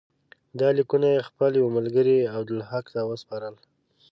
[0.59, 3.55] دا لیکونه یې خپل یوه ملګري عبدالحق ته وسپارل.